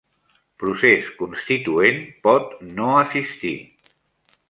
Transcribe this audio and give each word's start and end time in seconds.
Procés 0.63 1.11
Constituent 1.19 2.01
pot 2.27 2.57
no 2.73 2.91
assistir 3.07 3.57